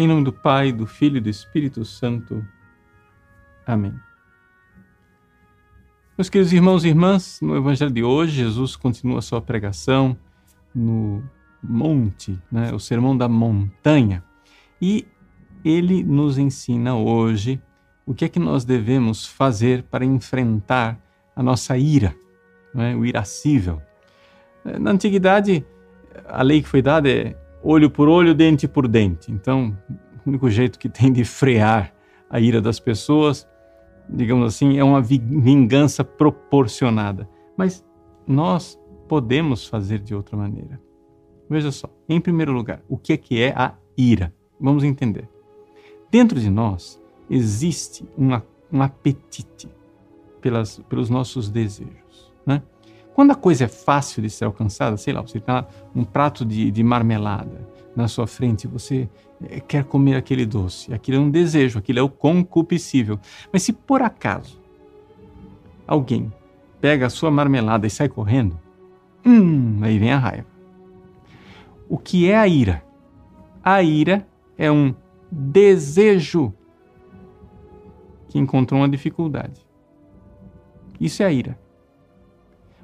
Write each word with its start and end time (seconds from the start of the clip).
Em 0.00 0.06
nome 0.06 0.22
do 0.22 0.32
Pai, 0.32 0.70
do 0.70 0.86
Filho 0.86 1.16
e 1.16 1.20
do 1.20 1.28
Espírito 1.28 1.84
Santo. 1.84 2.46
Amém. 3.66 3.92
Meus 6.16 6.30
queridos 6.30 6.52
irmãos 6.52 6.84
e 6.84 6.88
irmãs, 6.88 7.40
no 7.42 7.56
Evangelho 7.56 7.90
de 7.90 8.04
hoje, 8.04 8.36
Jesus 8.36 8.76
continua 8.76 9.20
sua 9.20 9.42
pregação 9.42 10.16
no 10.72 11.20
monte, 11.60 12.40
né, 12.48 12.72
o 12.72 12.78
sermão 12.78 13.16
da 13.16 13.28
montanha. 13.28 14.22
E 14.80 15.04
ele 15.64 16.04
nos 16.04 16.38
ensina 16.38 16.94
hoje 16.94 17.60
o 18.06 18.14
que 18.14 18.24
é 18.24 18.28
que 18.28 18.38
nós 18.38 18.64
devemos 18.64 19.26
fazer 19.26 19.82
para 19.82 20.04
enfrentar 20.04 20.96
a 21.34 21.42
nossa 21.42 21.76
ira, 21.76 22.14
né, 22.72 22.94
o 22.94 23.04
irascível. 23.04 23.82
Na 24.64 24.92
antiguidade, 24.92 25.66
a 26.24 26.40
lei 26.44 26.62
que 26.62 26.68
foi 26.68 26.82
dada 26.82 27.10
é 27.10 27.36
olho 27.62 27.90
por 27.90 28.08
olho, 28.08 28.34
dente 28.34 28.66
por 28.68 28.86
dente. 28.88 29.30
Então, 29.30 29.76
o 30.24 30.28
único 30.28 30.48
jeito 30.50 30.78
que 30.78 30.88
tem 30.88 31.12
de 31.12 31.24
frear 31.24 31.92
a 32.30 32.40
ira 32.40 32.60
das 32.60 32.78
pessoas, 32.78 33.46
digamos 34.08 34.46
assim, 34.46 34.78
é 34.78 34.84
uma 34.84 35.00
vingança 35.00 36.04
proporcionada. 36.04 37.28
Mas 37.56 37.84
nós 38.26 38.78
podemos 39.08 39.66
fazer 39.66 39.98
de 40.00 40.14
outra 40.14 40.36
maneira. 40.36 40.80
Veja 41.48 41.72
só, 41.72 41.88
em 42.08 42.20
primeiro 42.20 42.52
lugar, 42.52 42.82
o 42.88 42.98
que 42.98 43.14
é 43.14 43.16
que 43.16 43.40
é 43.40 43.54
a 43.56 43.74
ira? 43.96 44.34
Vamos 44.60 44.84
entender. 44.84 45.28
Dentro 46.10 46.38
de 46.38 46.50
nós 46.50 47.00
existe 47.30 48.06
uma, 48.16 48.44
um 48.72 48.82
apetite 48.82 49.68
pelas, 50.40 50.78
pelos 50.88 51.08
nossos 51.08 51.48
desejos. 51.50 52.32
Né? 52.46 52.62
Quando 53.18 53.32
a 53.32 53.34
coisa 53.34 53.64
é 53.64 53.66
fácil 53.66 54.22
de 54.22 54.30
ser 54.30 54.44
alcançada, 54.44 54.96
sei 54.96 55.12
lá, 55.12 55.20
você 55.20 55.38
está 55.38 55.66
um 55.92 56.04
prato 56.04 56.44
de, 56.44 56.70
de 56.70 56.84
marmelada 56.84 57.68
na 57.96 58.06
sua 58.06 58.28
frente, 58.28 58.68
você 58.68 59.10
eh, 59.42 59.58
quer 59.58 59.82
comer 59.82 60.14
aquele 60.14 60.46
doce, 60.46 60.94
aquilo 60.94 61.16
é 61.16 61.20
um 61.20 61.28
desejo, 61.28 61.80
aquilo 61.80 61.98
é 61.98 62.02
o 62.02 62.08
concupiscível. 62.08 63.18
Mas 63.52 63.64
se 63.64 63.72
por 63.72 64.02
acaso 64.02 64.62
alguém 65.84 66.32
pega 66.80 67.06
a 67.06 67.10
sua 67.10 67.28
marmelada 67.28 67.88
e 67.88 67.90
sai 67.90 68.08
correndo, 68.08 68.56
hum, 69.26 69.80
aí 69.82 69.98
vem 69.98 70.12
a 70.12 70.18
raiva. 70.18 70.46
O 71.88 71.98
que 71.98 72.30
é 72.30 72.36
a 72.36 72.46
ira? 72.46 72.84
A 73.64 73.82
ira 73.82 74.28
é 74.56 74.70
um 74.70 74.94
desejo 75.28 76.54
que 78.28 78.38
encontrou 78.38 78.80
uma 78.80 78.88
dificuldade. 78.88 79.60
Isso 81.00 81.20
é 81.24 81.26
a 81.26 81.32
ira. 81.32 81.58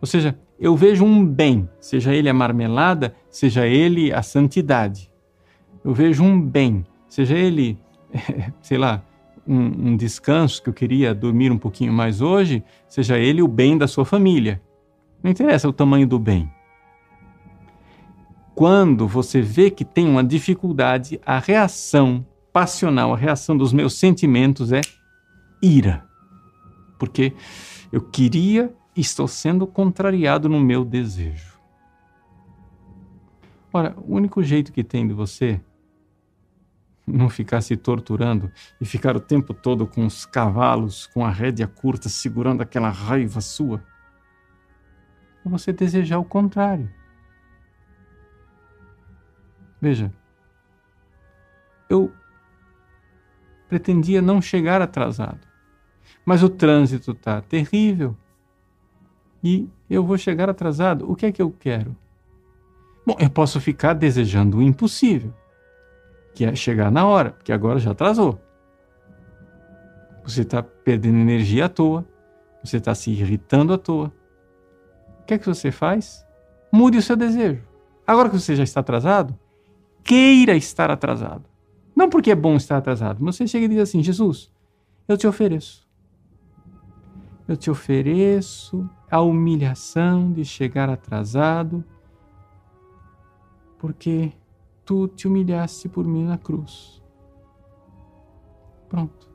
Ou 0.00 0.06
seja, 0.06 0.38
eu 0.58 0.76
vejo 0.76 1.04
um 1.04 1.24
bem, 1.24 1.68
seja 1.80 2.14
ele 2.14 2.28
a 2.28 2.34
marmelada, 2.34 3.14
seja 3.30 3.66
ele 3.66 4.12
a 4.12 4.22
santidade. 4.22 5.10
Eu 5.84 5.92
vejo 5.92 6.22
um 6.22 6.40
bem, 6.40 6.84
seja 7.08 7.36
ele, 7.36 7.78
sei 8.60 8.78
lá, 8.78 9.02
um, 9.46 9.90
um, 9.90 9.96
descanso 9.96 10.62
que 10.62 10.68
eu 10.68 10.74
queria 10.74 11.14
dormir 11.14 11.50
um 11.50 11.58
pouquinho 11.58 11.92
mais 11.92 12.20
hoje, 12.20 12.62
seja 12.88 13.18
ele 13.18 13.42
o 13.42 13.48
bem 13.48 13.78
da 13.78 13.88
sua 13.88 14.04
família. 14.04 14.60
Não 15.22 15.30
interessa 15.30 15.68
o 15.68 15.72
tamanho 15.72 16.06
do 16.06 16.18
bem. 16.18 16.50
Quando 18.54 19.06
você 19.06 19.40
vê 19.40 19.70
que 19.70 19.84
tem 19.84 20.08
uma 20.08 20.22
dificuldade, 20.22 21.20
a 21.24 21.38
reação 21.38 22.26
passional, 22.52 23.14
a 23.14 23.16
reação 23.16 23.56
dos 23.56 23.72
meus 23.72 23.94
sentimentos 23.94 24.72
é 24.72 24.80
ira. 25.62 26.04
Porque 26.98 27.32
eu 27.92 28.00
queria 28.00 28.74
estou 29.00 29.28
sendo 29.28 29.66
contrariado 29.66 30.48
no 30.48 30.60
meu 30.60 30.84
desejo. 30.84 31.58
Ora, 33.72 33.94
o 33.98 34.14
único 34.14 34.42
jeito 34.42 34.72
que 34.72 34.82
tem 34.82 35.06
de 35.06 35.14
você 35.14 35.60
não 37.06 37.28
ficar 37.28 37.60
se 37.60 37.76
torturando 37.76 38.50
e 38.80 38.84
ficar 38.84 39.16
o 39.16 39.20
tempo 39.20 39.54
todo 39.54 39.86
com 39.86 40.04
os 40.04 40.26
cavalos, 40.26 41.06
com 41.06 41.24
a 41.24 41.30
rédea 41.30 41.66
curta, 41.66 42.08
segurando 42.08 42.62
aquela 42.62 42.90
raiva 42.90 43.40
sua, 43.40 43.82
é 45.44 45.48
você 45.48 45.72
desejar 45.72 46.18
o 46.18 46.24
contrário. 46.24 46.90
Veja, 49.80 50.12
eu 51.88 52.12
pretendia 53.68 54.20
não 54.20 54.42
chegar 54.42 54.82
atrasado, 54.82 55.46
mas 56.24 56.42
o 56.42 56.48
trânsito 56.48 57.12
está 57.12 57.40
terrível 57.40 58.16
e 59.42 59.68
eu 59.88 60.04
vou 60.04 60.18
chegar 60.18 60.48
atrasado. 60.48 61.10
O 61.10 61.14
que 61.14 61.26
é 61.26 61.32
que 61.32 61.40
eu 61.40 61.50
quero? 61.50 61.96
Bom, 63.06 63.16
eu 63.18 63.30
posso 63.30 63.60
ficar 63.60 63.94
desejando 63.94 64.58
o 64.58 64.62
impossível, 64.62 65.32
que 66.34 66.44
é 66.44 66.54
chegar 66.54 66.90
na 66.90 67.06
hora, 67.06 67.30
porque 67.30 67.52
agora 67.52 67.78
já 67.78 67.92
atrasou. 67.92 68.38
Você 70.24 70.42
está 70.42 70.62
perdendo 70.62 71.18
energia 71.18 71.64
à 71.64 71.68
toa, 71.70 72.04
você 72.62 72.76
está 72.76 72.94
se 72.94 73.10
irritando 73.10 73.72
à 73.72 73.78
toa. 73.78 74.12
O 75.20 75.24
que 75.24 75.34
é 75.34 75.38
que 75.38 75.46
você 75.46 75.70
faz? 75.70 76.26
Mude 76.70 76.98
o 76.98 77.02
seu 77.02 77.16
desejo. 77.16 77.62
Agora 78.06 78.28
que 78.28 78.38
você 78.38 78.54
já 78.54 78.62
está 78.62 78.80
atrasado, 78.80 79.34
queira 80.04 80.54
estar 80.54 80.90
atrasado. 80.90 81.44
Não 81.96 82.10
porque 82.10 82.30
é 82.30 82.34
bom 82.34 82.56
estar 82.56 82.76
atrasado, 82.76 83.18
mas 83.20 83.36
você 83.36 83.46
chega 83.46 83.64
e 83.64 83.68
diz 83.68 83.78
assim: 83.78 84.02
Jesus, 84.02 84.52
eu 85.08 85.16
te 85.16 85.26
ofereço. 85.26 85.87
Eu 87.48 87.56
te 87.56 87.70
ofereço 87.70 88.88
a 89.10 89.22
humilhação 89.22 90.30
de 90.30 90.44
chegar 90.44 90.90
atrasado, 90.90 91.82
porque 93.78 94.30
tu 94.84 95.08
te 95.08 95.26
humilhaste 95.26 95.88
por 95.88 96.06
mim 96.06 96.24
na 96.24 96.36
cruz. 96.36 97.02
Pronto. 98.86 99.30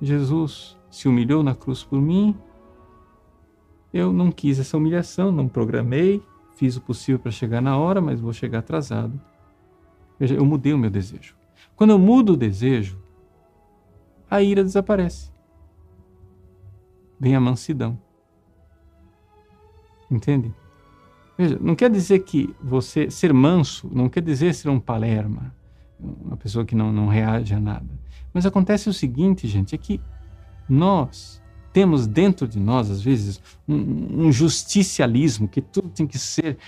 Jesus 0.00 0.78
se 0.88 1.08
humilhou 1.08 1.42
na 1.42 1.54
cruz 1.54 1.82
por 1.82 2.00
mim. 2.00 2.36
Eu 3.92 4.12
não 4.12 4.30
quis 4.30 4.60
essa 4.60 4.76
humilhação, 4.76 5.32
não 5.32 5.48
programei, 5.48 6.22
fiz 6.54 6.76
o 6.76 6.80
possível 6.80 7.18
para 7.18 7.32
chegar 7.32 7.60
na 7.60 7.76
hora, 7.76 8.00
mas 8.00 8.20
vou 8.20 8.32
chegar 8.32 8.60
atrasado. 8.60 9.20
Veja, 10.18 10.34
eu 10.34 10.44
mudei 10.44 10.72
o 10.72 10.78
meu 10.78 10.90
desejo. 10.90 11.34
Quando 11.74 11.90
eu 11.90 11.98
mudo 11.98 12.34
o 12.34 12.36
desejo, 12.36 13.02
a 14.30 14.40
ira 14.40 14.62
desaparece. 14.62 15.29
Vem 17.20 17.36
a 17.36 17.40
mansidão. 17.40 17.98
Entende? 20.10 20.52
Veja, 21.36 21.58
não 21.60 21.74
quer 21.74 21.90
dizer 21.90 22.20
que 22.20 22.54
você 22.62 23.10
ser 23.10 23.32
manso, 23.32 23.88
não 23.92 24.08
quer 24.08 24.22
dizer 24.22 24.54
ser 24.54 24.68
um 24.68 24.80
palerma, 24.80 25.54
uma 25.98 26.36
pessoa 26.36 26.64
que 26.64 26.74
não, 26.74 26.92
não 26.92 27.06
reage 27.06 27.54
a 27.54 27.60
nada. 27.60 27.88
Mas 28.32 28.46
acontece 28.46 28.88
o 28.88 28.92
seguinte, 28.92 29.46
gente, 29.46 29.74
é 29.74 29.78
que 29.78 30.00
nós 30.68 31.40
temos 31.72 32.06
dentro 32.06 32.48
de 32.48 32.58
nós, 32.58 32.90
às 32.90 33.00
vezes, 33.00 33.40
um, 33.68 34.26
um 34.26 34.32
justicialismo, 34.32 35.48
que 35.48 35.60
tudo 35.60 35.88
tem 35.88 36.06
que 36.06 36.18
ser 36.18 36.58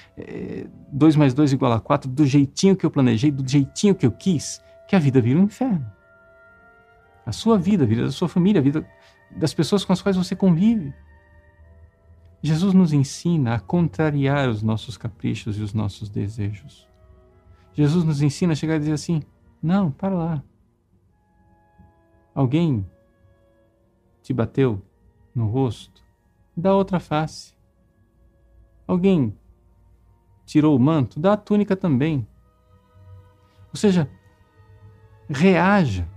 2 0.93 1.15
é, 1.15 1.19
mais 1.19 1.34
2 1.34 1.53
igual 1.53 1.73
a 1.73 1.81
4, 1.81 2.09
do 2.11 2.25
jeitinho 2.25 2.77
que 2.77 2.87
eu 2.87 2.91
planejei, 2.91 3.31
do 3.31 3.49
jeitinho 3.49 3.95
que 3.95 4.07
eu 4.07 4.13
quis, 4.13 4.61
que 4.89 4.95
a 4.95 4.99
vida 4.99 5.21
vira 5.21 5.39
um 5.39 5.45
inferno. 5.45 5.84
A 7.27 7.33
sua 7.33 7.59
vida, 7.59 7.84
a 7.84 7.87
vida 7.87 8.05
da 8.05 8.11
sua 8.11 8.29
família, 8.29 8.61
a 8.61 8.65
vida 8.65 8.87
das 9.37 9.54
pessoas 9.54 9.84
com 9.84 9.93
as 9.93 10.03
quais 10.03 10.16
você 10.16 10.37
convive. 10.37 10.93
Jesus 12.43 12.75
nos 12.75 12.93
ensina 12.93 13.54
a 13.54 13.60
contrariar 13.60 14.48
os 14.48 14.62
nossos 14.62 14.97
caprichos 14.97 15.59
e 15.59 15.62
os 15.62 15.72
nossos 15.72 16.10
desejos. 16.10 16.88
Jesus 17.72 18.04
nos 18.04 18.21
ensina 18.21 18.53
a 18.53 18.56
chegar 18.56 18.76
e 18.76 18.81
dizer 18.81 18.92
assim: 18.92 19.22
não, 19.62 19.91
para 19.91 20.15
lá. 20.15 20.42
Alguém 22.34 22.84
te 24.22 24.32
bateu 24.32 24.82
no 25.34 25.47
rosto? 25.47 26.03
Dá 26.56 26.75
outra 26.75 26.98
face. 26.98 27.54
Alguém 28.86 29.36
tirou 30.45 30.77
o 30.77 30.80
manto? 30.80 31.21
Dá 31.21 31.34
a 31.34 31.36
túnica 31.36 31.77
também. 31.77 32.27
Ou 33.68 33.77
seja, 33.77 34.10
reaja 35.28 36.09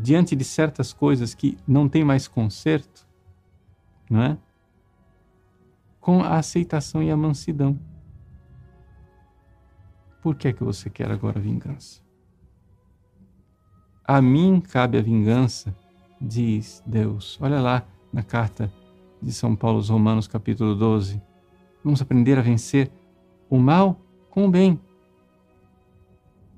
diante 0.00 0.34
de 0.34 0.44
certas 0.44 0.92
coisas 0.92 1.34
que 1.34 1.58
não 1.66 1.88
tem 1.88 2.04
mais 2.04 2.26
conserto, 2.26 3.06
não 4.08 4.22
é? 4.22 4.38
com 6.00 6.22
a 6.22 6.38
aceitação 6.38 7.02
e 7.02 7.10
a 7.10 7.16
mansidão. 7.16 7.78
Por 10.22 10.34
que 10.34 10.48
é 10.48 10.52
que 10.52 10.64
você 10.64 10.88
quer 10.88 11.10
agora 11.10 11.38
vingança? 11.38 12.00
A 14.04 14.20
mim 14.20 14.60
cabe 14.60 14.98
a 14.98 15.02
vingança, 15.02 15.74
diz 16.20 16.82
Deus. 16.86 17.38
Olha 17.40 17.60
lá 17.60 17.86
na 18.12 18.22
carta 18.22 18.72
de 19.22 19.32
São 19.32 19.54
Paulo 19.54 19.78
aos 19.78 19.88
Romanos, 19.88 20.26
capítulo 20.26 20.74
12. 20.74 21.22
Vamos 21.84 22.02
aprender 22.02 22.38
a 22.38 22.42
vencer 22.42 22.90
o 23.48 23.58
mal 23.58 24.00
com 24.30 24.46
o 24.46 24.50
bem. 24.50 24.80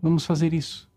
Vamos 0.00 0.25
fazer 0.25 0.53
isso. 0.53 0.92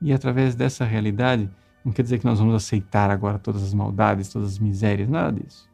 E 0.00 0.12
através 0.12 0.54
dessa 0.54 0.84
realidade, 0.84 1.50
não 1.84 1.92
quer 1.92 2.02
dizer 2.02 2.18
que 2.18 2.24
nós 2.24 2.38
vamos 2.38 2.54
aceitar 2.54 3.10
agora 3.10 3.38
todas 3.38 3.62
as 3.62 3.74
maldades, 3.74 4.28
todas 4.28 4.52
as 4.52 4.58
misérias, 4.58 5.08
nada 5.08 5.40
disso. 5.40 5.68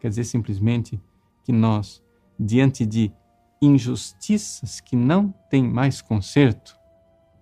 Quer 0.00 0.08
dizer 0.08 0.24
simplesmente 0.24 1.00
que 1.44 1.52
nós, 1.52 2.02
diante 2.38 2.84
de 2.84 3.12
injustiças 3.60 4.80
que 4.80 4.96
não 4.96 5.32
têm 5.48 5.62
mais 5.62 6.02
conserto, 6.02 6.76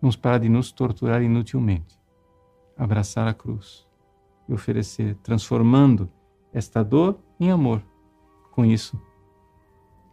Vamos 0.00 0.17
parar 0.17 0.38
de 0.38 0.49
nos 0.49 0.73
torturar 0.73 1.23
inutilmente. 1.23 1.99
Abraçar 2.77 3.29
a 3.29 3.35
cruz 3.35 3.87
e 4.49 4.53
oferecer, 4.53 5.15
transformando 5.17 6.11
esta 6.53 6.82
dor 6.82 7.19
em 7.38 7.50
amor. 7.50 7.82
Com 8.50 8.65
isso, 8.65 9.00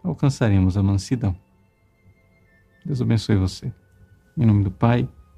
alcançaremos 0.04 0.78
a 0.78 0.84
mansidão. 0.84 1.36
Deus 2.86 3.02
abençoe 3.02 3.38
você. 3.38 3.74
Em 4.38 4.46
nome 4.46 4.64
do 4.64 4.72
Pai, 4.72 5.08